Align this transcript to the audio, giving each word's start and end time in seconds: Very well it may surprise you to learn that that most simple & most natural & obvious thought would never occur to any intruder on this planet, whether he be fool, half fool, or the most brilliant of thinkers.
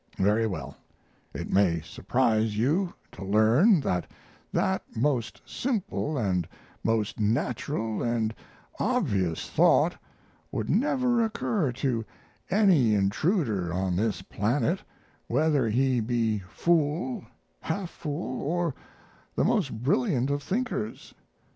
Very 0.17 0.47
well 0.47 0.75
it 1.31 1.51
may 1.53 1.79
surprise 1.81 2.57
you 2.57 2.91
to 3.11 3.23
learn 3.23 3.79
that 3.81 4.09
that 4.51 4.81
most 4.97 5.43
simple 5.45 6.19
& 6.61 6.83
most 6.83 7.19
natural 7.19 8.29
& 8.31 8.79
obvious 8.79 9.47
thought 9.47 9.93
would 10.51 10.71
never 10.71 11.23
occur 11.23 11.71
to 11.73 12.03
any 12.49 12.95
intruder 12.95 13.71
on 13.71 13.95
this 13.95 14.23
planet, 14.23 14.81
whether 15.27 15.69
he 15.69 15.99
be 15.99 16.39
fool, 16.49 17.23
half 17.59 17.91
fool, 17.91 18.41
or 18.41 18.73
the 19.35 19.43
most 19.43 19.83
brilliant 19.83 20.31
of 20.31 20.41
thinkers. 20.41 21.13